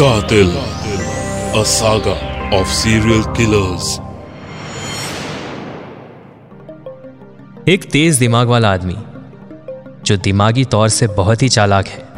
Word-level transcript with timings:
Qatil, 0.00 0.50
a 1.54 1.62
saga 1.62 2.12
of 2.52 2.68
serial 2.68 3.24
killers. 3.36 4.00
एक 7.68 7.84
तेज 7.92 8.18
दिमाग 8.18 8.48
वाला 8.48 8.72
आदमी 8.72 8.96
जो 10.04 10.16
दिमागी 10.16 10.64
तौर 10.64 10.88
से 10.88 11.06
बहुत 11.06 11.42
ही 11.42 11.48
चालाक 11.48 11.86
है। 11.86 12.08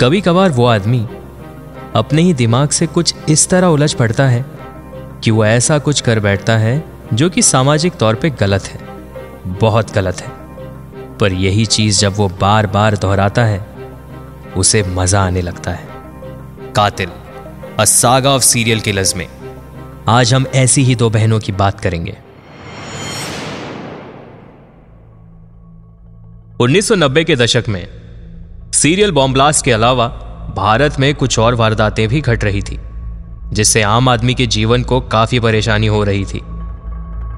कभी 0.00 0.20
कभार 0.20 0.50
वो 0.50 0.66
आदमी 0.66 1.08
अपने 1.96 2.22
ही 2.22 2.34
दिमाग 2.34 2.68
से 2.68 2.86
कुछ 2.86 3.14
इस 3.28 3.48
तरह 3.48 3.66
उलझ 3.66 3.94
पड़ता 3.94 4.28
है 4.28 4.44
कि 5.24 5.30
वो 5.30 5.44
ऐसा 5.44 5.78
कुछ 5.78 6.00
कर 6.00 6.20
बैठता 6.20 6.56
है 6.56 6.84
जो 7.14 7.30
कि 7.30 7.42
सामाजिक 7.42 7.94
तौर 7.94 8.14
पे 8.14 8.30
गलत 8.30 8.64
है 8.64 8.80
बहुत 9.46 9.92
गलत 9.92 10.20
है। 10.20 10.32
पर 11.18 11.32
यही 11.32 11.66
चीज़ 11.66 12.00
जब 12.00 12.16
वो 12.16 12.28
बार 12.28 12.66
बार 12.66 12.96
दोहराता 12.96 13.44
है 13.44 13.66
उसे 14.56 14.82
मज़ा 14.82 15.22
आने 15.22 15.42
लगता 15.42 15.70
है। 15.70 15.87
कातिल 16.78 17.08
a 17.80 17.84
saga 17.84 18.30
of 18.30 18.42
serial 18.42 18.80
killers 18.80 19.16
में 19.16 19.28
आज 20.08 20.34
हम 20.34 20.46
ऐसी 20.54 20.82
ही 20.82 20.94
दो 20.94 21.10
बहनों 21.10 21.40
की 21.40 21.52
बात 21.52 21.80
करेंगे। 21.80 22.18
1990 26.60 27.24
के 27.24 27.36
दशक 27.36 27.64
में 27.68 27.88
सीरियल 28.74 29.10
बॉम्ब 29.10 29.32
ब्लास्ट 29.32 29.64
के 29.64 29.72
अलावा, 29.72 30.08
भारत 30.56 30.96
में 31.00 31.14
कुछ 31.14 31.38
और 31.38 31.54
वारदातें 31.54 32.08
भी 32.08 32.20
घट 32.20 32.44
रही 32.44 32.62
थी, 32.62 32.80
जिससे 33.52 33.82
आम 33.82 34.08
आदमी 34.08 34.34
के 34.34 34.46
जीवन 34.46 34.82
को 34.82 35.00
काफ़ी 35.00 35.40
परेशानी 35.40 35.86
हो 35.86 36.04
रही 36.04 36.24
थी। 36.24 36.40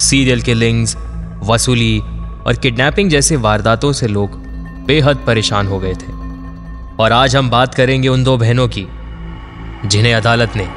सीरियल 0.07 0.43
किलिंग्स 0.43 0.97
वसूली 1.43 2.01
और 2.47 2.59
किडनैपिंग 2.63 3.11
जैसे 3.11 3.37
वारदातों 3.37 3.93
से 3.93 4.07
लोग 4.07 4.31
बेहद 4.87 5.17
परेशान 5.27 5.67
हो 5.67 5.79
गए 5.79 5.95
थे। 5.95 6.13
और 7.03 7.13
आज 7.13 7.37
हम 7.37 7.51
बात 7.51 7.75
करेंगे 7.75 8.09
उन 8.09 8.25
दो 8.25 8.39
बहनों 8.39 8.69
की 8.69 8.87
जिन्हें 9.85 10.15
अदालत 10.15 10.57
ने 10.57 10.69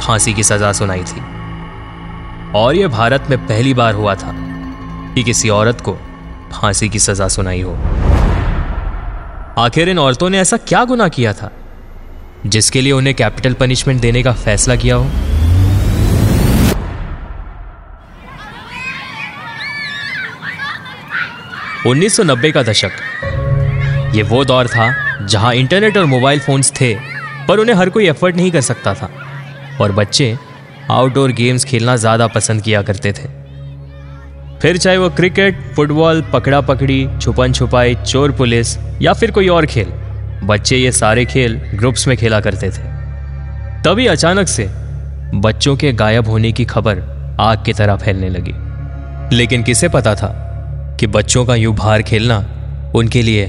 फांसी 0.00 0.32
की 0.34 0.42
सजा 0.42 0.72
सुनाई 0.72 1.02
थी। 1.02 1.20
और 2.54 2.76
यह 2.76 2.88
भारत 2.88 3.26
में 3.30 3.46
पहली 3.46 3.74
बार 3.74 3.94
हुआ 3.94 4.14
था 4.14 4.34
कि 5.14 5.22
किसी 5.22 5.48
औरत 5.48 5.80
को 5.80 5.92
फांसी 6.52 6.88
की 6.88 6.98
सजा 6.98 7.28
सुनाई 7.28 7.60
हो। 7.62 7.74
आखिर 9.58 9.88
इन 9.88 9.98
औरतों 9.98 10.30
ने 10.30 10.38
ऐसा 10.38 10.56
क्या 10.56 10.84
गुना 10.84 11.08
किया 11.08 11.32
था, 11.32 11.50
जिसके 12.46 12.80
लिए 12.80 12.92
उन्हें 12.92 13.14
कैपिटल 13.16 13.54
पनिशमेंट 13.54 14.00
देने 14.00 14.22
का 14.22 14.32
फैसला 14.32 14.76
किया 14.76 14.96
हो? 14.96 15.10
उन्नीस 21.86 22.16
का 22.20 22.62
दशक, 22.62 22.90
ये 24.14 24.22
वो 24.22 24.44
दौर 24.44 24.66
था 24.66 24.88
जहाँ 25.26 25.54
इंटरनेट 25.54 25.96
और 25.96 26.04
मोबाइल 26.04 26.40
फोन्स 26.40 26.72
थे 26.80 27.07
पर 27.48 27.58
उन्हें 27.58 27.76
हर 27.76 27.88
कोई 27.88 28.08
एफर्ट 28.08 28.36
नहीं 28.36 28.50
कर 28.50 28.60
सकता 28.60 28.94
था। 28.94 29.10
और 29.80 29.92
बच्चे 29.92 30.36
आउटडोर 30.90 31.32
गेम्स 31.32 31.64
खेलना 31.64 31.96
ज़्यादा 31.96 32.26
पसंद 32.26 32.62
किया 32.62 32.82
करते 32.82 33.12
थे। 33.12 33.28
फिर 34.62 34.76
चाहे 34.76 34.96
वो 34.98 35.08
क्रिकेट 35.10 35.58
फुटबॉल 35.76 36.22
पकड़ा 36.32 36.60
पकड़ी 36.60 37.06
छुपन 37.20 37.52
छुपाई 37.52 37.94
चोर 37.96 38.32
पुलिस 38.32 38.76
या 39.02 39.12
फिर 39.12 39.30
कोई 39.30 39.48
और 39.48 39.66
खेल, 39.66 39.92
बच्चे 40.44 40.76
ये 40.76 40.92
सारे 40.92 41.24
खेल 41.24 41.60
ग्रुप्स 41.74 42.06
में 42.08 42.16
खेला 42.16 42.40
करते 42.40 42.70
थे। 42.70 42.82
तभी 43.82 44.06
अचानक 44.06 44.48
से 44.48 44.68
बच्चों 45.36 45.76
के 45.76 45.92
गायब 45.92 46.28
होने 46.28 46.52
की 46.52 46.64
खबर 46.64 47.02
आग 47.40 47.64
की 47.64 47.72
तरह 47.72 47.96
फैलने 47.96 48.28
लगी। 48.28 49.36
लेकिन 49.36 49.62
किसे 49.62 49.88
पता 49.88 50.14
था 50.14 50.28
कि 51.00 51.06
बच्चों 51.06 51.44
का 51.46 51.54
यूँ 51.54 51.74
बाहर 51.76 52.02
खेलना 52.02 52.38
उनके 52.94 53.22
लिए 53.22 53.46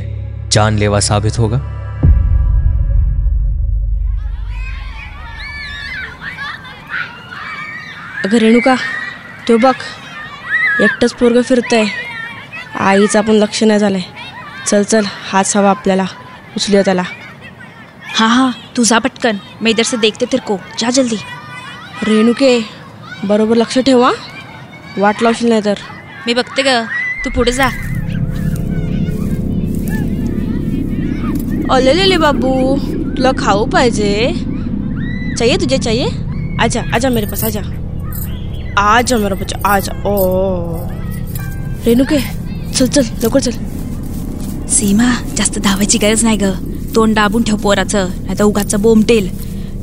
जानलेवा 0.52 1.00
साबित 1.00 1.40
होगा? 1.40 1.58
अगं 8.26 8.38
रेणुका 8.38 8.76
तो 9.48 9.58
बघ. 9.58 9.76
एकटंच 10.82 11.14
पोरगं 11.14 11.42
फिरतंय. 11.42 11.86
आईचं 12.80 13.20
आपण 13.20 13.34
लक्ष 13.34 13.64
नाही 13.64 13.80
झालंय. 13.80 14.02
चल 14.68 14.84
चल 14.84 15.06
हाच 15.32 15.58
हवा 15.58 15.70
आपल्याला. 15.70 16.06
उचलूया 16.56 16.82
त्याला. 16.82 17.04
हाँ 18.16 18.30
हाँ 18.30 18.52
तू 18.78 18.84
जा 18.84 19.00
पटकन. 19.00 19.38
मैं 19.62 19.72
इधर 19.72 19.84
से 19.84 19.98
देखते 19.98 20.26
तेरे 20.26 20.46
को 20.48 20.58
जा 20.80 20.90
जल्दी. 20.90 21.16
रेणुके 22.04 22.60
बरोबर 23.24 23.56
लक्ष 23.56 23.80
ठेवा 23.80 24.12
वाट 24.98 25.24
लावशील 25.24 25.50
नाही 25.50 25.62
तर. 25.66 25.78
मी 26.28 26.34
बघते 26.34 26.64
ग. 26.64 26.68
तू 27.26 27.30
पुढे 27.30 27.52
जा. 27.52 27.68
अलेलेले 31.72 32.18
बाबू. 32.18 32.78
तुला 33.18 33.32
खाऊ 33.40 33.66
पाहिजे. 33.66 34.34
चाहिए 35.38 35.58
तुझे 35.58 35.78
चाहिए? 35.78 36.08
आजा 36.62 36.84
आजा 36.94 37.10
मेरे 37.10 37.28
पास 37.28 37.44
आजा. 37.44 37.79
आजा 38.80 39.18
मेरा 39.18 39.36
बच्चा 39.36 39.58
आजा 39.66 39.94
ओ। 40.08 40.16
रेणुके 41.86 42.20
चल 42.74 42.88
चल 42.88 43.06
लवकर 43.24 43.40
चल। 43.40 43.52
सीमा 44.70 45.12
जास्त 45.36 45.60
धावायची 45.60 45.98
गरज 45.98 46.24
नाही 46.24 46.38
ग. 46.38 46.52
तोंड 46.96 47.16
दाबून 47.16 47.44
ठेव 47.44 47.58
पोराचं 47.58 48.10
नाही 48.10 48.38
तर 48.40 48.44
उगाचं 48.44 48.82
बोमटेल 48.82 49.30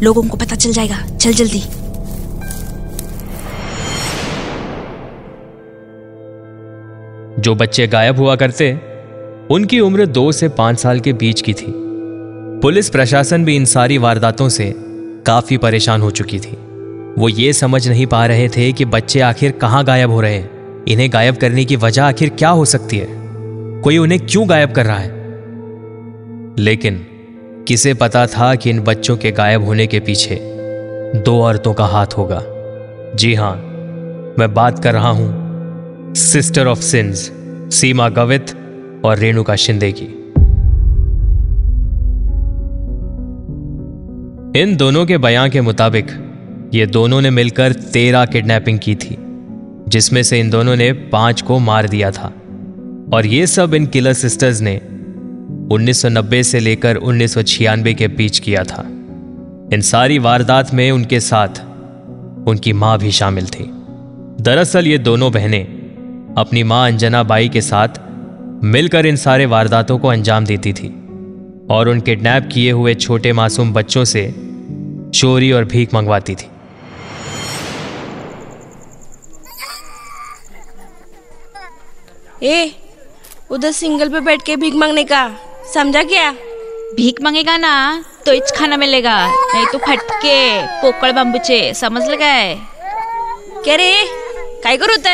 लोगों 0.02 0.22
को 0.22 0.36
पता 0.36 0.56
चल 0.56 0.72
जाएगा 0.72 0.96
चल 1.16 1.32
जल्दी. 1.32 1.62
जो 7.40 7.54
बच्चे 7.54 7.86
गायब 7.86 8.18
हुआ 8.18 8.36
करते 8.36 8.72
उनकी 9.50 9.80
उम्र 9.80 10.06
दो 10.06 10.30
से 10.32 10.48
पाँच 10.48 10.78
साल 10.78 11.00
के 11.00 11.12
बीच 11.12 11.40
की 11.40 11.52
थी। 11.52 11.72
पुलिस 12.62 12.88
प्रशासन 12.90 13.44
भी 13.44 13.56
इन 13.56 13.64
सारी 13.64 13.98
वारदातों 13.98 14.48
से 14.48 14.74
काफ़ी 15.26 15.56
परेशान 15.56 16.00
हो 16.00 16.10
चुकी 16.10 16.38
थी। 16.38 16.56
वो 17.18 17.28
ये 17.28 17.52
समझ 17.52 17.88
नहीं 17.88 18.06
पा 18.06 18.26
रहे 18.26 18.48
थे 18.48 18.72
कि 18.72 18.84
बच्चे 18.84 19.20
आखिर 19.20 19.52
कहाँ 19.52 19.84
गायब 19.84 20.10
हो 20.10 20.20
रहे 20.20 20.34
हैं। 20.34 20.50
इन्हें 20.84 21.12
गायब 21.12 21.36
करने 21.36 21.64
की 21.64 21.76
वजह 21.76 22.04
आखिर 22.04 22.28
क्या 22.28 22.48
हो 22.48 22.64
सकती 22.64 22.98
है? 22.98 23.06
कोई 23.80 23.98
उन्हें 23.98 24.26
क्यों 24.26 24.48
गायब 24.48 24.72
कर 24.72 24.86
रहा 24.86 24.96
है? 24.96 25.08
लेकिन 26.58 27.06
किसे 27.68 27.94
पता 27.94 28.26
था 28.26 28.54
कि 28.54 28.70
इन 28.70 28.80
बच्चों 28.80 29.16
के 29.16 29.32
गायब 29.32 29.64
होने 29.64 29.86
के 29.86 30.00
पीछे 30.00 30.38
दो 31.16 31.42
औरतों 31.42 31.74
का 31.74 31.84
हाथ 31.84 32.06
होगा? 32.06 32.42
जी 33.16 33.34
हाँ, 33.34 33.56
मैं 34.38 34.54
बात 34.54 34.82
कर 34.82 34.92
रहा 34.92 35.08
हूँ। 35.08 35.46
Sister 36.14 36.66
of 36.66 36.80
sins 36.80 37.32
Seema 37.74 38.08
Gavit 38.08 38.46
और 39.04 39.18
रेणुका 39.18 39.56
शिंदे 39.56 39.92
की। 39.92 40.04
इन 44.60 44.76
दोनों 44.76 45.06
के 45.06 45.18
बयान 45.18 45.50
के 45.50 45.60
मुताबिक 45.60 46.25
ये 46.74 46.86
दोनों 46.86 47.20
ने 47.20 47.30
मिलकर 47.30 47.72
तेरह 47.72 48.24
किडनैपिंग 48.24 48.78
की 48.78 48.94
थी, 48.94 49.16
जिसमें 49.88 50.22
से 50.22 50.40
इन 50.40 50.50
दोनों 50.50 50.76
ने 50.76 50.92
पाँच 50.92 51.42
को 51.42 51.58
मार 51.58 51.88
दिया 51.88 52.10
था। 52.10 52.32
और 53.12 53.26
ये 53.26 53.46
सब 53.46 53.74
इन 53.74 53.86
किलर 53.86 54.12
सिस्टर्स 54.12 54.60
ने 54.60 54.80
1990 55.72 56.42
से 56.42 56.60
लेकर 56.60 56.96
1996 56.96 57.94
के 57.94 58.08
बीच 58.08 58.38
किया 58.38 58.64
था। 58.64 58.82
इन 59.72 59.80
सारी 59.80 60.18
वारदात 60.18 60.74
में 60.74 60.90
उनके 60.90 61.20
साथ 61.20 61.48
उनकी 62.48 62.72
माँ 62.72 62.98
भी 62.98 63.10
शामिल 63.10 63.46
थी। 63.46 63.70
दरअसल 64.40 64.86
ये 64.86 64.98
दोनों 64.98 65.32
बहनें 65.32 65.64
अपनी 66.38 66.62
माँ 66.62 66.86
अंजना 66.90 67.22
बाई 67.22 67.48
के 67.48 67.60
साथ 67.60 67.88
मिलकर 68.64 69.06
इन 69.06 69.16
सारे 69.16 69.46
वारदातों 69.46 69.98
को 69.98 70.08
अंजाम 70.08 70.44
देती 70.44 70.72
थी 70.72 70.88
और 71.70 71.88
उन 71.88 72.00
किडनैप 72.00 72.48
किए 72.52 72.72
हुए 72.72 72.94
छोटे 72.94 73.32
मासूम 73.32 73.72
बच्चों 73.72 74.04
से 74.04 74.34
चोरी 75.14 75.52
और 75.52 75.64
भीख 75.64 75.94
मंगवाती 75.94 76.34
थी। 76.34 76.48
ए 82.42 82.70
उधर 83.52 83.72
सिंगल 83.72 84.08
पे 84.12 84.20
बैठ 84.20 84.42
के 84.46 84.56
भीख 84.62 84.74
मांगने 84.74 85.04
का 85.12 85.20
समझा 85.74 86.02
क्या? 86.02 86.30
भीख 86.96 87.20
मांगेगा 87.22 87.56
ना 87.56 87.72
तो 88.26 88.32
इच 88.32 88.50
खाना 88.56 88.76
मिलेगा 88.76 89.16
नहीं 89.54 89.66
तो 89.72 89.78
फटके 89.86 90.36
पोकळ 90.82 91.10
बांबूचे 91.18 91.58
समजलं 91.80 92.16
काय? 92.16 92.54
क्या 93.64 93.76
रे 93.76 93.92
काय 94.64 94.76
करू 94.76 94.92
होत? 94.92 95.08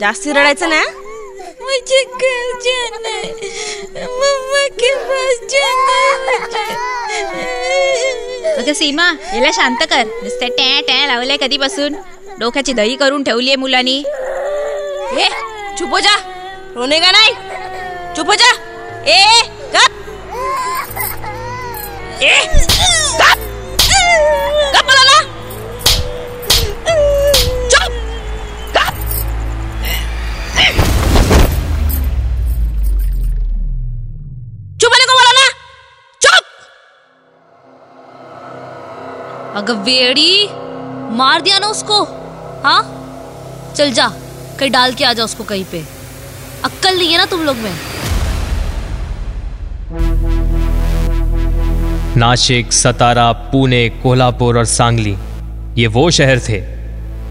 जास्ती 0.00 0.32
रडायचं 0.32 0.68
ना? 0.70 0.82
मुझे 1.62 2.02
घर 2.04 2.58
जाना 2.64 3.08
है 3.08 4.06
मम्मा 4.20 4.66
के 4.80 4.94
पास 5.08 5.38
जाना 5.52 6.00
अगं 8.58 8.72
सीमा 8.74 9.10
याला 9.34 9.50
शांत 9.54 9.82
कर 9.90 10.04
नुसतं 10.22 10.48
टॅ 10.58 10.80
टॅ 10.88 11.06
लावलंय 11.06 11.36
कधीपासून. 11.40 11.94
डोक्याची 12.40 12.72
दही 12.72 12.96
करून 12.96 13.22
ठेवलीये 13.24 13.56
मुलांनी. 13.56 13.98
ए 15.18 15.28
चुप 15.78 15.90
हो 15.90 15.98
जा. 16.00 16.16
रोने 16.76 16.98
का 17.00 17.10
नहीं? 17.10 17.32
चुप 18.16 18.28
हो 18.28 18.34
जा। 18.34 18.50
ए 19.12 19.42
कब 19.74 19.90
ए 22.22 22.36
कब 23.20 23.38
कब 24.74 24.84
बोला 24.88 25.04
ना 25.04 25.18
चुप। 27.72 27.92
कब 28.76 28.94
चुप 34.80 34.90
बोले 34.90 35.04
को 35.04 35.14
बोला 35.14 35.32
ना 35.32 35.46
चुप। 36.20 36.44
अगर 39.56 39.74
वेड़ी 39.90 40.48
मार 41.16 41.40
दिया 41.40 41.58
ना 41.58 41.66
उसको। 41.66 42.04
हाँ? 42.64 42.82
चल 43.76 43.92
जा, 43.92 44.08
कहीं 44.58 44.70
डाल 44.70 44.94
के 44.94 45.04
आ 45.04 45.12
जा 45.12 45.24
उसको 45.24 45.44
कहीं 45.44 45.64
पे। 45.64 45.84
अक्कल 46.64 46.96
नहीं 46.98 47.12
है 47.12 47.18
ना 47.18 47.24
तुम 47.26 47.40
लोग 47.40 47.56
में? 47.56 47.72
नाशिक, 52.16 52.72
सतारा, 52.72 53.30
पुणे, 53.32 53.88
कोल्हापुर 54.02 54.58
और 54.58 54.64
सांगली, 54.64 55.16
ये 55.78 55.86
वो 55.86 56.10
शहर 56.10 56.40
थे 56.40 56.60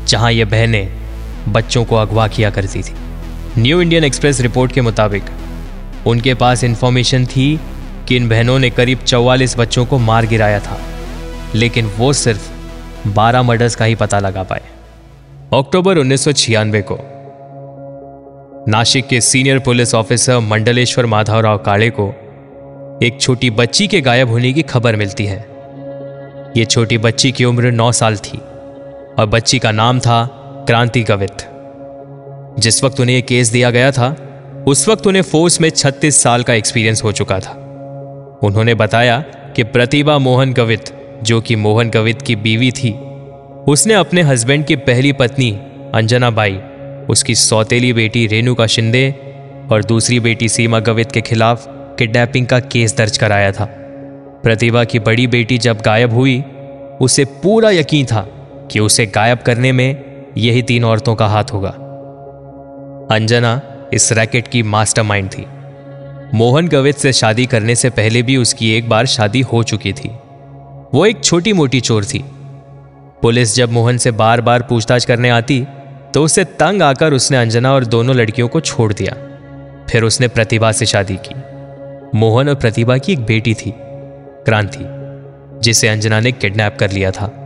जहाँ 0.07 0.31
ये 0.31 0.45
बहनें 0.45 1.53
बच्चों 1.53 1.83
को 1.85 1.95
अगवा 1.95 2.27
किया 2.27 2.49
करती 2.49 2.81
थी। 2.83 2.93
न्यू 3.57 3.81
इंडियन 3.81 4.03
एक्सप्रेस 4.03 4.39
रिपोर्ट 4.41 4.71
के 4.71 4.81
मुताबिक, 4.81 5.23
उनके 6.07 6.33
पास 6.33 6.63
इंफॉर्मेशन 6.63 7.25
थी 7.25 7.59
कि 8.07 8.15
इन 8.15 8.29
बहनों 8.29 8.57
ने 8.59 8.69
करीब 8.69 9.03
44 9.05 9.57
बच्चों 9.57 9.85
को 9.85 9.97
मार 9.99 10.25
गिराया 10.25 10.59
था, 10.59 10.79
लेकिन 11.55 11.91
वो 11.97 12.11
सिर्फ़ 12.13 12.49
12 13.15 13.43
मर्डर्स 13.43 13.75
का 13.75 13.85
ही 13.85 13.95
पता 13.95 14.19
लगा 14.19 14.43
पाए। 14.43 14.61
अक्टूबर 15.53 15.97
उन्नीस 15.97 16.23
सौ 16.23 16.31
छियानवे 16.33 16.81
को 16.81 16.99
नासिक 18.67 19.07
के 19.07 19.21
senior 19.21 19.59
police 19.59 19.95
officer 19.95 20.39
Mandaleshwar 20.39 21.05
Madhavrao 21.05 21.57
Kale 21.57 21.89
को 21.89 22.09
एक 23.03 23.17
छोटी 23.21 23.49
बच्ची 23.49 23.87
के 23.87 24.01
गायब 24.01 24.29
होने 24.29 24.53
की 24.53 24.61
खबर 24.61 24.95
मिलती 24.95 25.25
है। 25.25 25.47
ये 26.57 26.65
छोटी 26.65 26.97
बच्ची 26.97 27.31
की 27.31 27.45
उम्र 27.45 27.71
नौ 27.71 27.91
साल 27.91 28.17
थी 28.17 28.37
और 29.19 29.25
बच्ची 29.25 29.59
का 29.59 29.71
नाम 29.71 29.99
था 29.99 30.25
क्रांति 30.67 31.03
कवित 31.03 31.31
जिस 32.59 32.83
वक्त 32.83 32.99
उन्हें 32.99 33.15
यह 33.15 33.21
केस 33.21 33.47
दिया 33.47 33.71
गया 33.71 33.91
था, 33.91 34.15
उस 34.67 34.89
वक्त 34.89 35.07
उन्हें 35.07 35.23
फोर्स 35.23 35.61
में 35.61 35.69
36 35.69 36.21
साल 36.21 36.43
का 36.43 36.53
एक्सपीरियंस 36.53 37.03
हो 37.03 37.11
चुका 37.11 37.39
था। 37.39 37.51
उन्होंने 38.43 38.73
बताया 38.73 39.19
कि 39.55 39.63
प्रतिभा 39.63 40.17
मोहन 40.17 40.53
कवित 40.53 40.83
जो 41.23 41.41
कि 41.41 41.55
मोहन 41.55 41.89
कवित 41.89 42.21
की 42.21 42.35
बीवी 42.35 42.71
थी, 42.71 42.91
उसने 43.67 43.93
अपने 43.93 44.21
हस्बैंड 44.21 44.65
की 44.65 44.75
पहली 44.75 45.11
पत्नी 45.11 45.51
अंजना 45.93 46.29
बाई 46.29 46.61
उसकी 47.11 47.35
सौतेली 47.35 47.93
बेटी 47.93 48.27
रेणुका 48.27 48.67
शिंदे 48.67 49.15
और 49.71 49.83
दूसरी 49.83 50.19
बेटी 50.19 50.49
सीमा 50.49 50.79
गवित 50.79 51.11
के 51.11 51.21
खिलाफ 51.21 51.65
किडनैपिंग 51.69 52.47
का 52.47 52.59
केस 52.59 52.97
दर्ज 52.97 53.17
कराया 53.17 53.51
था। 53.51 53.65
प्रतिभा 54.43 54.83
की 54.83 54.99
बड़ी 54.99 55.27
बेटी 55.27 55.57
जब 55.57 55.81
गायब 55.85 56.13
हुई, 56.13 56.43
उसे 57.01 57.25
पूरा 57.25 57.69
यकीन 57.69 58.05
था 58.05 58.21
कि 58.71 58.79
उसे 58.79 59.05
गायब 59.05 59.37
करने 59.37 59.71
में 59.71 60.03
यही 60.37 60.61
तीन 60.61 60.83
औरतों 60.83 61.15
का 61.15 61.27
हाथ 61.27 61.43
होगा। 61.43 61.69
अंजना 63.15 63.61
इस 63.93 64.11
रैकेट 64.11 64.47
की 64.47 64.63
मास्टरमाइंड 64.63 65.29
थी। 65.29 65.45
मोहन 66.37 66.67
गवित 66.67 66.95
से 66.95 67.13
शादी 67.13 67.45
करने 67.45 67.75
से 67.75 67.89
पहले 67.89 68.21
भी 68.21 68.37
उसकी 68.37 68.71
एक 68.73 68.89
बार 68.89 69.05
शादी 69.05 69.41
हो 69.41 69.63
चुकी 69.63 69.93
थी। 69.93 70.09
वो 70.93 71.05
एक 71.05 71.23
छोटी 71.23 71.53
मोटी 71.53 71.81
चोर 71.81 72.05
थी। 72.05 72.25
पुलिस 73.21 73.55
जब 73.55 73.71
मोहन 73.71 73.97
से 73.97 74.11
बार 74.11 74.41
बार 74.41 74.61
पूछताछ 74.61 75.05
करने 75.05 75.29
आती 75.29 75.65
तो 76.13 76.23
उससे 76.23 76.43
तंग 76.43 76.81
आकर 76.81 77.13
उसने 77.13 77.37
अंजना 77.37 77.73
और 77.73 77.85
दोनों 77.85 78.15
लड़कियों 78.15 78.47
को 78.47 78.59
छोड़ 78.61 78.93
दिया। 78.93 79.13
फिर 79.89 80.03
उसने 80.03 80.27
प्रतिभा 80.27 80.71
से 80.71 80.85
शादी 80.85 81.15
की। 81.15 81.35
मोहन 82.17 82.49
और 82.49 82.55
प्रतिभा 82.55 82.97
की 82.97 83.13
एक 83.13 83.19
बेटी 83.19 83.53
थी, 83.53 83.73
क्रांति, 84.45 84.85
जिसे 85.59 85.87
अंजना 85.87 86.19
ने 86.19 86.31
किडनैप 86.31 86.77
कर 86.79 86.91
लिया 86.91 87.11
था। 87.11 87.37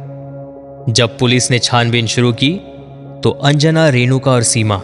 जब 0.89 1.17
पुलिस 1.17 1.51
ने 1.51 1.59
छानबीन 1.59 2.07
शुरू 2.07 2.33
की 2.33 2.53
तो 3.23 3.29
अंजना, 3.29 3.89
रेणुका 3.89 4.31
और 4.31 4.43
सीमा 4.43 4.75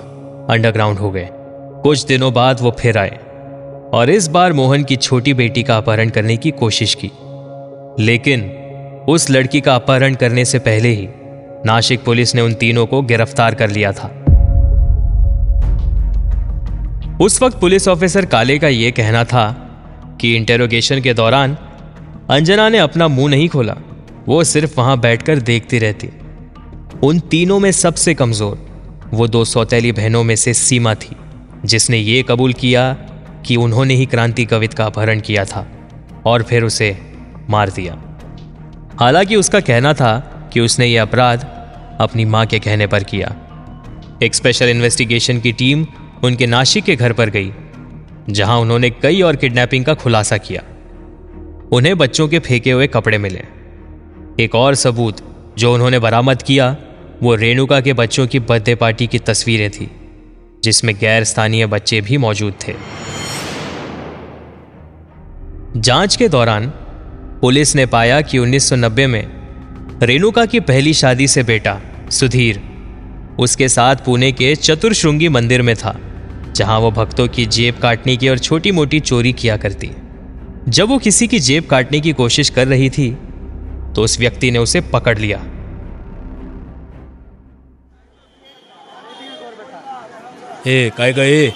अंडरग्राउंड 0.50 1.00
हो 1.00 1.12
गए। 1.12 1.30
कुछ 1.32 2.06
दिनों 2.06 2.34
बाद 2.34 2.62
वो 2.62 2.72
फिर 2.80 2.98
आए 2.98 3.20
और 3.94 4.10
इस 4.10 4.28
बार 4.28 4.54
मोहन 4.54 4.84
की 4.84 4.96
छोटी 4.96 5.34
बेटी 5.34 5.64
का 5.64 5.78
अपहरण 5.78 6.10
करने 6.10 6.38
की 6.38 6.52
कोशिश 6.52 6.98
की। 7.04 7.12
लेकिन 8.04 8.52
उस 9.10 9.30
लड़की 9.30 9.62
का 9.62 9.76
अपहरण 9.76 10.14
करने 10.14 10.46
से 10.46 10.60
पहले 10.60 10.90
ही 10.90 11.08
नासिक 11.66 12.04
पुलिस 12.04 12.36
ने 12.36 12.42
उन 12.42 12.54
तीनों 12.54 12.86
को 12.86 13.02
गिरफ़्तार 13.02 13.56
कर 13.56 13.70
लिया 13.70 13.92
था। 13.92 14.08
उस 17.22 17.42
वक्त 17.42 17.60
पुलिस 17.60 17.88
ऑफिसर 17.88 18.26
काले 18.26 18.58
का 18.60 18.68
यह 18.68 18.92
कहना 18.92 19.24
था 19.24 19.50
कि 20.22 20.36
इंटेरोगेशन 20.36 21.02
के 21.02 21.14
दौरान 21.14 21.58
अंजना 22.30 22.70
ने 22.70 22.78
अपना 22.78 23.08
मुँह 23.08 23.30
नहीं 23.30 23.50
खोला, 23.50 23.76
वो 24.28 24.44
सिर्फ़ 24.44 24.74
वहाँ 24.78 25.00
बैठकर 25.00 25.40
देखती 25.40 25.80
रहती। 25.80 26.10
उन 27.04 27.20
तीनों 27.20 27.60
में 27.60 27.72
सबसे 27.72 28.14
कमज़ोर, 28.14 28.58
वो 29.14 29.28
दो 29.28 29.46
सौतेली 29.46 29.92
बहनों 29.92 30.24
में 30.24 30.36
से 30.36 30.54
सीमा 30.54 30.94
थी, 30.96 31.16
जिसने 31.66 31.98
ये 31.98 32.24
कबूल 32.24 32.54
किया 32.54 32.94
कि 33.46 33.56
उन्होंने 33.56 33.94
ही 33.94 34.06
क्रांति 34.06 34.46
कवित 34.46 34.74
का 34.74 34.86
अपहरण 34.86 35.20
किया 35.20 35.46
था 35.46 35.68
और 36.26 36.44
फिर 36.44 36.64
उसे 36.64 36.98
मार 37.50 37.70
दिया। 37.70 37.98
हालाँकि 39.00 39.36
उसका 39.36 39.60
कहना 39.60 39.94
था 39.94 40.12
कि 40.54 40.60
उसने 40.60 40.86
ये 40.86 40.98
अपराध 40.98 41.48
अपनी 42.00 42.26
माँ 42.26 42.46
के 42.46 42.60
कहने 42.60 42.88
पर 42.88 43.04
किया। 43.04 43.36
एक 44.24 44.36
स्पेशल 44.36 44.70
इन्वेस्टिगेशन 44.70 45.40
की 45.40 45.52
टीम 45.52 45.88
उनके 46.24 46.48
नाशिक 46.48 46.84
के 46.84 46.96
घर 46.96 47.14
पर 47.14 47.30
गई, 47.30 47.54
जहाँ 48.30 48.60
उन्होंने 48.60 48.90
कई 48.90 49.22
और 49.22 49.36
किडनैपिंग 49.36 49.86
का 49.86 49.94
खुलासा 49.94 50.38
किया। 50.38 50.62
उन्हें 51.72 51.98
बच्चों 51.98 52.28
के 52.28 52.40
फेंके 52.40 52.72
हुए 52.72 52.88
कपड़े 52.88 53.18
मिले। 53.18 53.44
एक 54.44 54.56
और 54.56 54.76
सबूत 54.76 55.18
जो 55.58 55.74
उन्होंने 55.74 56.00
बरामद 56.00 56.42
किया, 56.42 56.78
वो 57.24 57.36
रेणुका 57.36 57.82
के 57.82 57.94
बच्चों 57.94 58.28
की 58.28 58.40
बर्थडे 58.40 58.76
पार्टी 58.76 59.08
की 59.08 59.20
तस्वीरें 59.20 59.72
थी, 59.72 59.92
जिसमें 60.64 60.96
गैर 60.96 61.24
स्थानीय 61.24 61.66
बच्चे 61.66 62.02
भी 62.02 62.18
मौजूद 62.18 62.54
थे। 62.68 62.76
जाँच 65.78 66.16
के 66.16 66.30
दौरान 66.30 66.70
पुलिस 67.42 67.76
ने 67.76 67.86
पाया 67.86 68.22
कि 68.22 68.38
1990 68.38 69.08
में 69.08 69.41
रेणुका 70.04 70.46
की 70.46 70.60
पहली 70.60 70.94
शादी 70.94 71.28
से 71.28 71.42
बेटा 71.44 71.80
सुधीर। 72.12 72.62
उसके 73.40 73.68
साथ 73.70 73.96
पुणे 73.96 74.32
के 74.32 74.56
चतुर्श्रृंगी 74.56 75.28
मंदिर 75.30 75.62
में 75.62 75.76
था 75.76 75.96
जहाँ 76.56 76.80
वो 76.80 76.90
भक्तों 76.92 77.28
की 77.28 77.46
जेब 77.48 77.78
काटने 77.80 78.16
की 78.18 78.30
और 78.30 78.40
छोटी 78.40 78.72
मोटी 78.72 79.00
चोरी 79.00 79.34
किया 79.34 79.58
करती। 79.58 79.92
जब 80.68 80.90
वो 80.90 80.98
किसी 80.98 81.28
की 81.28 81.40
जेब 81.40 81.66
काटने 81.66 82.00
की 82.00 82.14
कोशिश 82.14 82.50
कर 82.50 82.68
रही 82.68 82.90
थी 82.90 83.10
तो 83.96 84.04
उस 84.04 84.20
व्यक्ति 84.20 84.52
ने 84.52 84.60
उसे 84.60 84.82
पकड़ 84.94 85.18
लिया। 85.20 85.38
ए 90.68 90.92
काय 90.98 91.14
का 91.14 91.24
ए? 91.24 91.54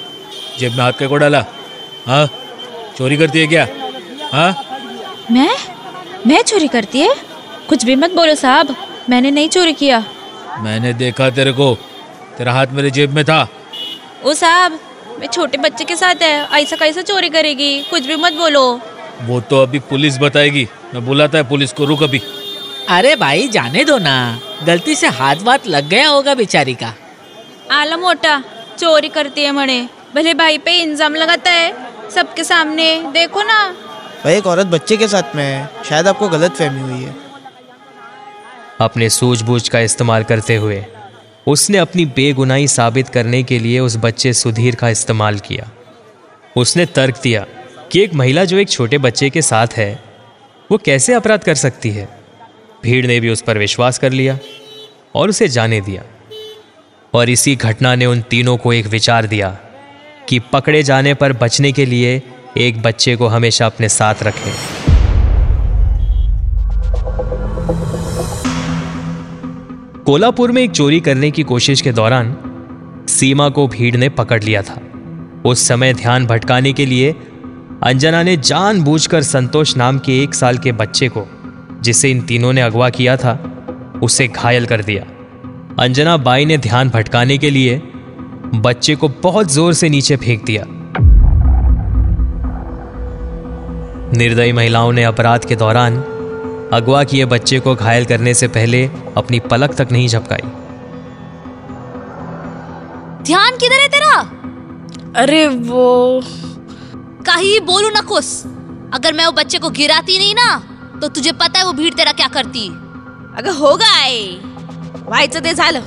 जेब 0.59 0.71
में 0.71 0.79
हाथ 0.79 0.91
के 0.91 1.07
को 1.07 1.17
डाला 1.17 1.45
हाँ? 2.07 2.27
चोरी 2.97 3.17
करती 3.17 3.39
है 3.39 3.47
क्या? 3.47 3.67
हाँ? 4.33 4.55
मैं? 5.31 5.55
मैं 6.27 6.41
चोरी 6.43 6.67
करती 6.67 7.01
है 7.01 7.13
कुछ 7.69 7.85
भी 7.85 7.95
मत 7.95 8.11
बोलो 8.11 8.35
साहब 8.35 8.75
मैंने 9.09 9.31
नहीं 9.31 9.49
चोरी 9.49 9.73
किया। 9.73 10.03
मैंने 10.59 10.93
देखा 10.93 11.29
तेरे 11.29 11.51
को 11.51 11.73
तेरा 12.37 12.53
हाथ 12.53 12.67
मेरे 12.67 12.91
जेब 12.91 13.13
में 13.13 13.23
था। 13.25 13.47
ओ 14.25 14.33
साहब 14.33 14.79
मैं 15.19 15.27
छोटे 15.27 15.57
बच्चे 15.57 15.83
के 15.83 15.95
साथ 15.95 16.21
है 16.21 16.61
ऐसा 16.61 16.75
कैसा 16.75 17.01
चोरी 17.01 17.29
करेगी? 17.29 17.81
कुछ 17.81 18.05
भी 18.05 18.15
मत 18.15 18.33
बोलो। 18.33 18.81
वो 19.21 19.39
तो 19.41 19.61
अभी 19.61 19.79
पुलिस 19.79 20.17
बताएगी। 20.17 20.67
मैं 20.93 21.05
बुलाता 21.05 21.37
है 21.37 21.47
पुलिस 21.49 21.73
को 21.73 21.85
रुक 21.85 22.03
अभी। 22.03 22.21
अरे 22.89 23.15
भाई 23.15 23.47
जाने 23.47 23.83
दो 23.85 23.97
ना। 23.97 24.39
गलती 24.63 24.95
से 24.95 25.07
हाथ 25.07 25.35
वाथ 25.43 25.67
लग 25.67 25.89
गया 25.89 26.07
होगा 26.07 26.35
बेचारी 26.35 26.73
का। 26.73 26.93
आला 27.71 27.97
मोटा 27.97 28.43
चोरी 28.79 29.09
करती 29.09 29.43
है 29.43 29.51
मणे। 29.51 29.89
भले 30.15 30.33
भाई 30.33 30.57
पे 30.57 30.77
इंजाम 30.79 31.15
लगाता 31.15 31.51
है 31.51 31.73
सबके 32.11 32.43
सामने। 32.43 32.95
देखो 33.13 33.43
ना। 33.43 33.67
भाई 34.23 34.37
एक 34.37 34.47
औरत 34.47 34.67
बच्चे 34.67 34.97
के 34.97 35.07
साथ 35.07 35.35
में 35.35 35.43
है। 35.43 35.69
शायद 35.89 36.07
आपको 36.07 36.29
गलत 36.29 36.51
फहमी 36.51 36.81
हुई 36.81 37.03
है। 37.03 37.24
अपने 38.81 39.09
सूझबूझ 39.09 39.69
का 39.69 39.79
इस्तेमाल 39.79 40.23
करते 40.23 40.55
हुए। 40.55 40.85
उसने 41.47 41.77
अपनी 41.77 42.05
बेगुनाही 42.05 42.67
साबित 42.67 43.09
करने 43.09 43.43
के 43.43 43.59
लिए 43.59 43.79
उस 43.79 43.97
बच्चे 43.97 44.33
सुधीर 44.33 44.75
का 44.75 44.89
इस्तेमाल 44.89 45.39
किया। 45.39 45.71
उसने 46.57 46.85
तर्क 46.85 47.19
दिया 47.23 47.45
कि 47.91 47.99
एक 47.99 48.13
महिला 48.13 48.45
जो 48.45 48.57
एक 48.57 48.69
छोटे 48.69 48.97
बच्चे 48.97 49.29
के 49.29 49.41
साथ 49.41 49.67
है, 49.77 50.03
वो 50.71 50.77
कैसे 50.77 51.13
अपराध 51.13 51.43
कर 51.43 51.55
सकती 51.55 51.89
है? 51.89 52.09
भीड़ 52.83 53.05
ने 53.05 53.19
भी 53.19 53.29
उस 53.29 53.41
पर 53.41 53.57
विश्वास 53.57 53.97
कर 53.97 54.11
लिया 54.11 54.39
और 55.15 55.29
उसे 55.29 55.47
जाने 55.47 55.81
दिया। 55.81 56.03
और 57.13 57.29
इसी 57.29 57.55
घटना 57.55 57.95
ने 57.95 58.05
उन 58.05 58.21
तीनों 58.21 58.57
को 58.57 58.73
एक 58.73 58.87
विचार 58.87 59.25
दिया 59.25 59.57
कि 60.29 60.39
पकड़े 60.39 60.83
जाने 60.83 61.13
पर 61.13 61.33
बचने 61.33 61.71
के 61.71 61.85
लिए 61.85 62.23
एक 62.57 62.81
बच्चे 62.81 63.15
को 63.15 63.27
हमेशा 63.27 63.65
अपने 63.65 63.89
साथ 63.89 64.15
रखें। 64.23 64.84
कोलापुर 70.05 70.51
में 70.51 70.61
एक 70.61 70.71
चोरी 70.71 70.99
करने 70.99 71.31
की 71.31 71.43
कोशिश 71.43 71.81
के 71.81 71.91
दौरान 71.91 72.35
सीमा 73.09 73.49
को 73.49 73.67
भीड़ 73.67 73.95
ने 73.95 74.09
पकड़ 74.09 74.43
लिया 74.43 74.61
था। 74.61 74.79
उस 75.45 75.67
समय 75.67 75.93
ध्यान 75.93 76.25
भटकाने 76.25 76.73
के 76.73 76.85
लिए 76.85 77.15
अंजना 77.83 78.23
ने 78.23 78.37
जानबूझकर 78.37 79.21
संतोष 79.21 79.77
नाम 79.77 79.99
के 79.99 80.23
एक 80.23 80.35
साल 80.35 80.57
के 80.57 80.71
बच्चे 80.71 81.09
को, 81.09 81.25
जिसे 81.81 82.11
इन 82.11 82.21
तीनों 82.21 82.53
ने 82.53 82.61
अगवा 82.61 82.89
किया 82.89 83.17
था, 83.17 83.33
उसे 84.03 84.27
घायल 84.27 84.65
कर 84.65 84.83
दिया। 84.83 85.03
अंजना 85.83 86.17
बाई 86.17 86.45
ने 86.45 86.57
ध्यान 86.57 86.89
भटकाने 86.89 87.37
के 87.37 87.49
लिए 87.49 87.81
बच्चे 88.55 88.95
को 88.95 89.09
बहुत 89.23 89.51
ज़ोर 89.51 89.73
से 89.73 89.89
नीचे 89.89 90.15
फेंक 90.15 90.45
दिया। 90.45 90.65
निर्दयी 94.17 94.51
महिलाओं 94.51 94.91
ने 94.91 95.03
अपराध 95.03 95.45
के 95.45 95.55
दौरान 95.55 96.03
अगवा 96.73 97.03
किए 97.03 97.25
बच्चे 97.27 97.59
को 97.59 97.75
घायल 97.75 98.05
करने 98.05 98.33
से 98.33 98.47
पहले 98.49 98.85
अपनी 99.17 99.39
पलक 99.41 99.73
तक 99.73 99.91
नहीं 99.91 100.07
झपकाई। 100.07 100.41
ध्यान 103.23 103.57
किधर 103.57 103.81
है 103.81 103.87
तेरा? 103.89 104.15
अरे 105.17 105.47
वो 105.47 106.21
कहीं 107.27 107.59
बोलू 107.67 107.89
नकोस 107.89 108.31
अगर 108.93 109.13
मैं 109.13 109.25
वो 109.25 109.31
बच्चे 109.33 109.59
को 109.59 109.69
गिराती 109.71 110.17
नहीं 110.17 110.35
ना 110.35 110.49
तो 111.01 111.07
तुझे 111.09 111.31
पता 111.33 111.59
है 111.59 111.65
वो 111.65 111.73
भीड़ 111.73 111.93
तेरा 111.93 112.11
क्या 112.13 112.27
करती 112.29 112.67
अगर 113.37 113.51
होगा 113.53 113.93
व्हायचं 115.05 115.39
ते 115.39 115.53
झालं 115.53 115.81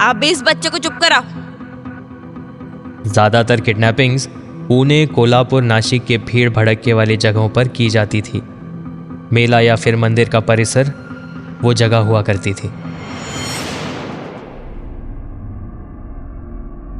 आप 0.00 0.16
भी 0.16 0.28
इस 0.30 0.42
बच्चे 0.42 0.70
को 0.70 0.78
चुप 0.78 0.98
कराओ। 1.02 1.22
ज़्यादातर 3.06 3.60
किडनैपिंग्स 3.60 4.26
पुणे 4.68 5.06
कोल्हापुर 5.06 5.62
नासिक 5.62 6.04
के 6.04 6.18
भीड़ 6.26 6.48
भड़के 6.50 6.92
वाली 6.92 7.16
जगहों 7.18 7.48
पर 7.48 7.68
की 7.68 7.88
जाती 7.90 8.20
थी। 8.22 8.42
मेला 9.32 9.60
या 9.60 9.76
फिर 9.76 9.96
मंदिर 9.96 10.28
का 10.28 10.40
परिसर 10.42 10.92
वो 11.62 11.72
जगह 11.74 11.98
हुआ 11.98 12.22
करती 12.22 12.52
थी। 12.52 12.70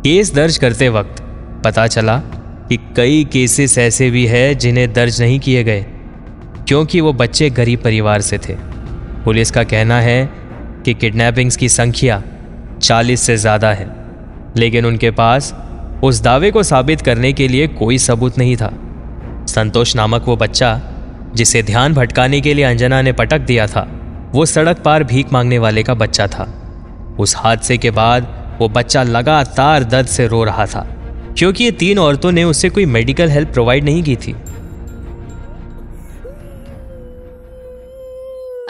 केस 0.02 0.33
दर्ज 0.35 0.56
करते 0.56 0.88
वक्त 0.88 1.23
पता 1.64 1.87
चला 1.87 2.16
कि 2.68 2.76
कई 2.97 3.25
केसेस 3.33 3.76
ऐसे 3.78 4.11
भी 4.11 4.26
हैं 4.26 4.56
जिन्हें 4.59 4.92
दर्ज 4.92 5.21
नहीं 5.23 5.38
किए 5.40 5.62
गए, 5.64 5.85
क्योंकि 6.68 7.00
वो 7.00 7.12
बच्चे 7.14 7.50
गरीब 7.50 7.80
परिवार 7.83 8.21
से 8.21 8.38
थे। 8.38 8.54
पुलिस 9.25 9.50
का 9.50 9.62
कहना 9.64 10.00
है 10.00 10.25
कि 10.85 10.95
किडनैपिंग्स 10.95 11.56
की 11.56 11.68
संख्या 11.68 12.23
40 12.80 13.21
से 13.21 13.37
ज़्यादा 13.37 13.73
है, 13.73 13.88
लेकिन 14.56 14.87
उनके 14.87 15.11
पास 15.12 15.54
उस 16.04 16.21
दावे 16.23 16.50
को 16.50 16.62
साबित 16.62 17.00
करने 17.00 17.33
के 17.33 17.49
लिए 17.49 17.66
कोई 17.68 17.99
सबूत 17.99 18.38
नहीं 18.38 18.56
था। 18.56 18.73
संतोष 19.49 19.95
नामक 19.97 20.25
वो 20.26 20.37
बच्चा 20.37 20.75
जिसे 21.37 21.62
ध्यान 21.62 21.95
भटकाने 21.95 22.40
के 22.40 22.55
लिए 22.55 22.64
अंजना 22.64 23.00
ने 23.02 23.12
पटक 23.12 23.38
दिया 23.38 23.66
था 23.66 23.88
वो 24.35 24.47
सड़क 24.47 24.78
पार 24.78 25.05
भीख 25.05 25.33
मांगने 25.33 25.59
वाले 25.59 25.83
का 25.83 25.95
बच्चा 25.95 26.26
था। 26.26 26.45
उस 27.21 27.35
हादसे 27.37 27.76
के 27.78 27.90
बाद 27.90 28.35
वो 28.61 28.69
बच्चा 28.69 29.02
लगातार 29.02 29.85
दर्द 29.85 30.07
से 30.07 30.26
रो 30.26 30.43
रहा 30.45 30.66
था 30.66 30.87
क्योंकि 31.38 31.64
ये 31.64 31.71
तीन 31.71 31.99
औरतों 31.99 32.33
ने 32.33 32.45
उसे 32.45 32.69
कोई 32.71 32.85
मेडिकल 32.87 33.28
हेल्प 33.28 33.52
प्रोवाइड 33.52 33.85
नहीं 33.85 34.02
की 34.02 34.16
थी। 34.16 34.33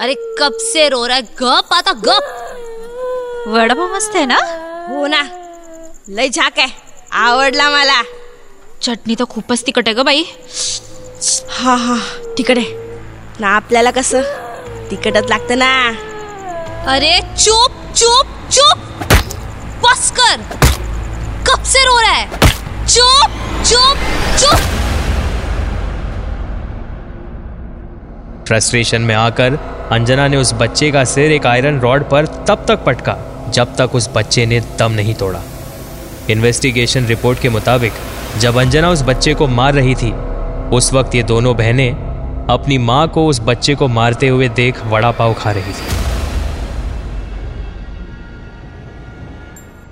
अरे 0.01 0.15
कब 0.39 0.53
से 0.63 0.89
रो 0.89 1.05
रहा 1.07 1.17
है? 1.17 1.23
गप 1.23 1.73
आता 1.73 1.93
गप। 1.93 2.33
वडापाव 3.49 3.95
मस्त 3.95 4.17
आहे 4.17 4.27
ना? 4.27 4.39
हो 4.91 5.07
ना। 5.07 5.23
लय 6.09 6.29
झाक 6.29 6.59
आहे 6.59 6.69
आवडला 7.13 7.71
मला। 7.71 8.03
चटणी 8.83 9.15
तर 9.15 9.25
खूपच 9.25 9.63
तिखट 9.67 9.89
आहे 9.89 9.95
ग 9.95 10.01
बाई। 10.01 10.25
हा 11.51 11.75
हा। 11.77 11.99
तिकड. 12.37 12.59
आहे 12.59 13.41
ना 13.41 13.49
आपल्याला 13.49 13.91
कसं? 13.91 14.23
तिकटच 14.91 15.29
लागतं 15.31 15.57
ना. 15.59 15.69
अरे 16.87 17.21
चुप 17.37 17.95
चुप 17.95 18.27
चुप. 18.51 18.79
बस 19.85 20.11
कर. 20.11 20.43
कब 21.47 21.63
से 21.63 21.85
रो 21.85 21.99
रहा 22.01 22.11
है. 22.11 22.29
चुप 22.87 23.31
चुप 23.65 23.97
चुप. 24.39 24.61
फ्रस्ट्रेशन 28.47 29.03
में 29.03 29.15
आकर 29.15 29.59
अंजना 29.93 30.29
ने 30.29 30.37
उस 30.37 30.53
बच्चे 30.55 30.91
का 30.91 31.05
सिर 31.05 31.33
एक 31.33 31.47
आयरन 31.47 31.81
रॉड 31.81 32.11
पर 32.11 32.27
तब 32.27 32.65
तक 32.69 32.85
पटका 32.85 33.17
जब 33.49 33.77
तक 33.77 33.95
उस 33.95 34.09
बच्चे 34.15 34.47
ने 34.47 34.61
दम 34.79 34.93
नहीं 34.93 35.15
तोड़ा। 35.15 35.43
इन्वेस्टिगेशन 36.31 37.07
रिपोर्ट 37.07 37.41
के 37.41 37.49
मुताबिक 37.49 37.93
जब 38.39 38.57
अंजना 38.57 38.91
उस 38.91 39.03
बच्चे 39.03 39.35
को 39.35 39.47
मार 39.49 39.75
रही 39.75 39.95
थी 39.95 40.13
उस 40.77 40.93
वक्त 40.93 41.15
ये 41.15 41.23
दोनों 41.23 41.57
बहनें 41.57 42.06
अपनी 42.51 42.77
माँ 42.79 43.07
को 43.09 43.27
उस 43.27 43.41
बच्चे 43.41 43.75
को 43.75 43.87
मारते 43.89 44.29
हुए 44.29 44.49
देख 44.49 44.85
वड़ा 44.87 45.11
पाव 45.11 45.33
खा 45.35 45.51
रही 45.51 45.73
थी। 45.73 45.95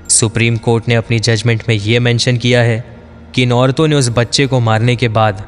सुप्रीम 0.08 0.56
कोर्ट 0.56 0.88
ने 0.88 0.94
अपनी 0.94 1.18
जजमेंट 1.18 1.62
में 1.68 1.75
यह 1.75 2.00
मेंशन 2.00 2.37
किया 2.37 2.61
है 2.62 2.84
कि 3.34 3.42
इन 3.42 3.52
औरतों 3.52 3.88
ने 3.88 3.96
उस 3.96 4.08
बच्चे 4.08 4.46
को 4.46 4.61
मारने 4.61 4.96
के 4.96 5.08
बाद 5.08 5.42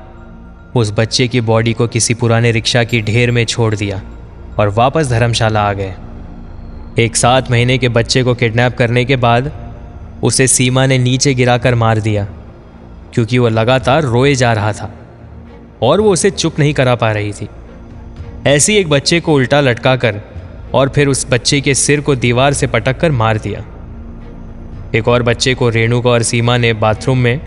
उस 0.77 0.93
बच्चे 0.97 1.29
की 1.29 1.41
बॉडी 1.41 1.73
को 1.73 1.87
किसी 1.89 2.15
पुराने 2.15 2.53
रिक्शा 2.53 2.85
की 2.85 3.03
ढेर 3.03 3.31
में 3.31 3.45
छोड़ 3.45 3.75
दिया 3.75 4.03
और 4.59 4.69
वापस 4.69 5.09
धर्मशाला 5.11 5.63
आ 5.63 5.73
गए। 5.73 5.95
एक 6.99 7.17
सात 7.17 7.51
महीने 7.51 7.79
के 7.79 7.89
बच्चे 7.89 8.23
को 8.23 8.35
किडनैप 8.35 8.77
करने 8.77 9.05
के 9.05 9.17
बाद 9.17 9.53
उसे 10.23 10.47
सीमा 10.47 10.87
ने 10.87 10.99
नीचे 10.99 11.35
गिराकर 11.35 11.75
मार 11.75 12.01
दिया, 12.01 12.27
क्योंकि 13.15 13.39
वो 13.39 13.49
लगातार 13.49 14.03
रोए 14.03 14.35
जा 14.35 14.53
रहा 14.53 14.73
था। 14.73 14.93
और 15.83 16.01
वो 16.01 16.13
उसे 16.13 16.31
चुप 16.31 16.59
नहीं 16.59 16.75
करा 16.75 16.95
पा 16.95 17.11
रही 17.13 17.33
थी। 17.33 17.49
ऐसी 18.47 18.77
एक 18.77 18.89
बच्चे 18.89 19.21
को 19.21 19.35
उल्टा 19.35 19.61
लटका 19.61 19.97
कर 19.97 20.21
और 20.75 20.89
फिर 20.89 21.09
उस 21.09 21.27
बच्चे 21.31 21.61
के 21.61 21.75
सिर 21.75 22.01
को 22.01 22.15
दीवार 22.17 22.53
से 22.53 22.67
पटक 22.67 23.01
कर 23.01 23.11
मार 23.13 23.39
दिया। 23.39 23.65
एक 24.95 25.09
और 25.09 25.23
बच्चे 25.23 25.55
को 25.55 25.69
रेणुका 25.69 26.11
और 26.11 26.23
सीमा 26.23 26.57
ने 26.57 26.73
बाथरूम 26.75 27.19
में 27.19 27.41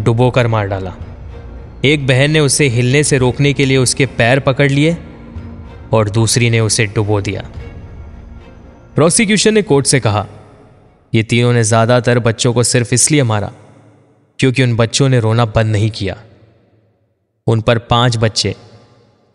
डुबो 0.00 0.30
कर 0.30 0.46
मार 0.46 0.68
डाला। 0.68 0.94
एक 1.84 2.06
बहन 2.06 2.30
ने 2.30 2.40
उसे 2.40 2.68
हिलने 2.68 3.02
से 3.04 3.18
रोकने 3.18 3.52
के 3.52 3.64
लिए 3.64 3.76
उसके 3.76 4.06
पैर 4.06 4.40
पकड़ 4.40 4.70
लिए 4.70 4.96
और 5.92 6.10
दूसरी 6.10 6.50
ने 6.50 6.60
उसे 6.60 6.86
डुबो 6.86 7.20
दिया। 7.20 7.44
प्रोसिक्यूशन 8.94 9.54
ने 9.54 9.62
कोर्ट 9.62 9.86
से 9.86 10.00
कहा, 10.00 10.26
ये 11.12 11.22
तीनों 11.22 11.52
ने 11.52 11.62
ज़्यादातर 11.64 12.18
बच्चों 12.18 12.52
को 12.52 12.62
सिर्फ़ 12.62 12.94
इसलिए 12.94 13.22
मारा 13.22 13.52
क्योंकि 14.38 14.62
उन 14.62 14.74
बच्चों 14.76 15.08
ने 15.08 15.20
रोना 15.20 15.44
बंद 15.44 15.72
नहीं 15.72 15.90
किया। 15.90 16.16
उन 17.48 17.60
पर 17.60 17.78
पाँच 17.78 18.16
बच्चे, 18.16 18.54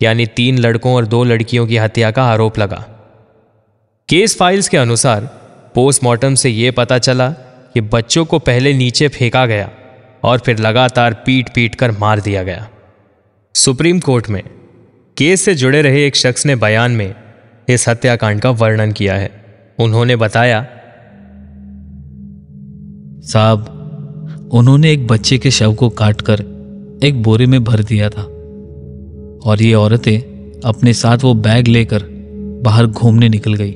यानी 0.02 0.26
तीन 0.26 0.58
लड़कों 0.58 0.94
और 0.94 1.06
दो 1.06 1.24
लड़कियों 1.24 1.66
की 1.66 1.76
हत्या 1.76 2.10
का 2.10 2.24
आरोप 2.24 2.58
लगा। 2.58 2.84
केस 4.08 4.36
फाइल्स 4.36 4.68
के 4.68 4.76
अनुसार, 4.76 5.24
पोस्टमार्टम 5.74 6.34
से 6.34 6.50
यह 6.50 6.72
पता 6.72 6.98
चला 6.98 7.30
कि 7.74 7.80
बच्चों 7.80 8.24
को 8.24 8.38
पहले 8.38 8.72
नीचे 8.72 9.08
फेंका 9.08 9.46
गया 9.46 9.70
और 10.22 10.38
फिर 10.38 10.58
लगातार 10.58 11.14
पीट 11.26 11.48
पीट 11.54 11.74
कर 11.74 11.90
मार 11.90 12.20
दिया 12.20 12.42
गया। 12.42 12.68
सुप्रीम 13.54 14.00
कोर्ट 14.00 14.28
में 14.30 14.42
केस 15.16 15.44
से 15.44 15.54
जुड़े 15.54 15.82
रहे 15.82 16.06
एक 16.06 16.16
शख्स 16.16 16.46
ने 16.46 16.56
बयान 16.56 16.92
में 16.92 17.14
इस 17.68 17.88
हत्याकांड 17.88 18.40
का 18.40 18.50
वर्णन 18.50 18.92
किया 18.92 19.14
है। 19.14 19.30
उन्होंने 19.78 20.16
बताया, 20.16 20.66
साहब, 23.22 24.50
उन्होंने 24.52 24.92
एक 24.92 25.06
बच्चे 25.06 25.38
के 25.38 25.50
शव 25.50 25.74
को 25.74 25.88
काटकर 25.88 26.53
एक 27.02 27.22
बोरे 27.22 27.46
में 27.46 27.62
भर 27.64 27.82
दिया 27.82 28.08
था। 28.08 28.22
और 29.44 29.62
ये 29.62 29.72
औरतें 29.74 30.60
अपने 30.64 30.92
साथ 30.92 31.18
वो 31.18 31.34
बैग 31.34 31.66
लेकर 31.68 32.02
बाहर 32.64 32.86
घूमने 32.86 33.28
निकल 33.28 33.54
गई 33.54 33.72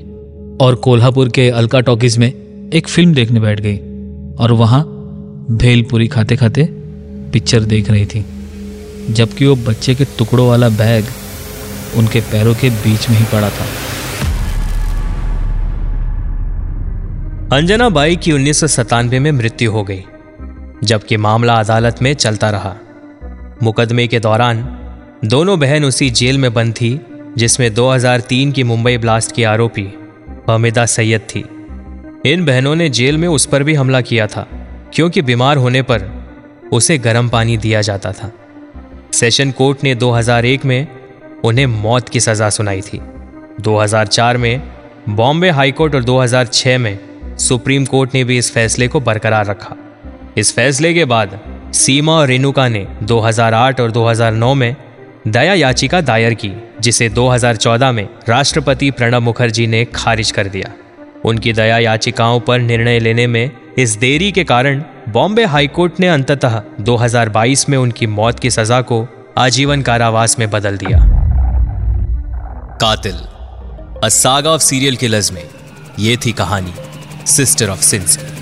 और 0.60 0.74
कोल्हापुर 0.74 1.28
के 1.28 1.48
अलका 1.50 1.80
टॉकीज 1.80 2.18
में 2.18 2.28
एक 2.74 2.88
फ़िल्म 2.88 3.14
देखने 3.14 3.40
बैठ 3.40 3.60
गई 3.60 3.76
और 4.36 4.52
वहाँ 4.52 4.82
भेलपुरी 5.50 6.08
खाते 6.08 6.36
खाते 6.36 6.64
पिक्चर 7.32 7.64
देख 7.64 7.90
रही 7.90 8.06
थी, 8.06 8.24
जबकि 9.10 9.46
वो 9.46 9.54
बच्चे 9.68 9.94
के 9.94 10.04
टुकड़ों 10.18 10.48
वाला 10.48 10.68
बैग 10.68 11.04
उनके 11.96 12.20
पैरों 12.22 12.54
के 12.54 12.70
बीच 12.70 13.08
में 13.10 13.16
ही 13.18 13.24
पड़ा 13.24 13.50
था। 13.50 13.66
अंजना 17.52 17.88
बाई 17.88 18.16
की 18.16 18.32
उन्नीस 18.32 18.60
सौ 18.60 18.66
सतानवे 18.66 19.18
में 19.18 19.32
मृत्यु 19.32 19.72
हो 19.72 19.82
गई, 19.82 20.02
जबकि 20.84 21.16
मामला 21.16 21.54
अदालत 21.54 22.02
में 22.02 22.12
चलता 22.14 22.50
रहा। 22.50 22.74
मुकदमे 23.62 24.06
के 24.06 24.20
दौरान, 24.20 24.78
दोनों 25.24 25.60
बहन 25.60 25.84
उसी 25.84 26.10
जेल 26.10 26.38
में 26.38 26.54
बंद 26.54 26.74
थी, 26.74 27.00
जिसमें 27.38 27.74
2003 27.74 28.52
की 28.52 28.62
मुंबई 28.62 28.98
ब्लास्ट 28.98 29.32
की 29.32 29.42
आरोपी 29.42 29.88
हमिदा 30.50 30.86
सैयद 30.86 31.20
थी। 31.20 31.44
इन 32.32 32.44
बहनों 32.44 32.74
ने 32.74 32.88
जेल 32.88 33.18
में 33.18 33.28
उस 33.28 33.46
पर 33.46 33.62
भी 33.62 33.74
हमला 33.74 34.00
किया 34.00 34.26
था, 34.26 34.48
क्योंकि 34.94 35.22
बीमार 35.22 35.56
होने 35.56 35.82
पर 35.82 36.26
उसे 36.72 36.98
गर्म 36.98 37.28
पानी 37.28 37.56
दिया 37.56 37.80
जाता 37.80 38.12
था। 38.12 38.32
सेशन 39.12 39.50
कोर्ट 39.50 39.84
ने 39.84 39.94
2001 39.94 40.64
में 40.64 40.88
उन्हें 41.44 41.66
मौत 41.66 42.08
की 42.08 42.20
सजा 42.20 42.50
सुनाई 42.50 42.80
थी। 42.80 43.00
2004 43.60 44.36
में 44.36 44.62
बॉम्बे 45.08 45.50
हाईकोर्ट 45.50 45.94
और 45.94 46.04
2006 46.04 46.78
में 46.78 46.98
सुप्रीम 47.38 47.84
कोर्ट 47.84 48.14
ने 48.14 48.24
भी 48.24 48.38
इस 48.38 48.52
फैसले 48.52 48.88
को 48.88 49.00
बरकरार 49.00 49.46
रखा। 49.46 49.76
इस 50.36 50.54
फैसले 50.54 50.94
के 50.94 51.04
बाद 51.04 51.40
सीमा 51.74 52.12
और 52.12 52.26
रेणुका 52.26 52.68
ने 52.68 52.86
2008 53.02 53.80
और 53.80 53.90
2009 53.90 54.54
में 54.54 54.76
दया 55.28 55.54
याचिका 55.54 56.00
दायर 56.00 56.34
की, 56.34 56.52
जिसे 56.80 57.08
2014 57.08 57.92
में 57.92 58.08
राष्ट्रपति 58.28 58.90
प्रणब 58.90 59.22
मुखर्जी 59.22 59.66
ने 59.66 59.84
खारिज 59.84 60.30
कर 60.30 60.46
दिया। 60.46 60.72
उनकी 61.24 61.52
दया 61.52 61.78
याचिकाओं 61.78 62.40
पर 62.40 62.58
निर्णय 62.58 62.98
लेने 62.98 63.26
में 63.26 63.50
इस 63.78 63.90
देरी 63.90 64.32
के 64.32 64.44
कारण 64.44 64.82
बॉम्बे 65.08 65.44
हाईकोर्ट 65.44 66.00
ने 66.00 66.08
अंततः 66.08 66.62
2022 66.80 67.68
में 67.68 67.78
उनकी 67.78 68.06
मौत 68.06 68.38
की 68.38 68.50
सजा 68.50 68.80
को 68.80 69.08
आजीवन 69.38 69.82
कारावास 69.82 70.38
में 70.38 70.50
बदल 70.50 70.76
दिया। 70.76 70.98
कातिल, 72.80 73.16
a 74.04 74.08
saga 74.08 74.50
of 74.50 74.62
serial 74.62 74.96
killers 74.96 75.32
में 75.32 75.44
ये 75.98 76.16
थी 76.16 76.32
कहानी, 76.32 76.72
सिस्टर 77.26 77.68
ऑफ़ 77.68 77.80
सिंस। 77.80 78.16
की 78.16 78.37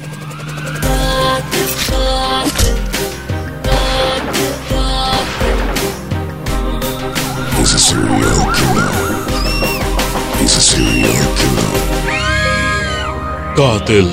serial 7.87 8.43
killer. 8.57 8.91
He's 10.39 10.57
a 10.57 10.65
serial 10.71 11.29
killer. 11.39 11.71
Qatil, 13.59 14.11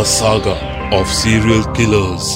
a 0.00 0.04
saga 0.04 0.56
of 0.98 1.06
serial 1.08 1.64
killers 1.76 2.26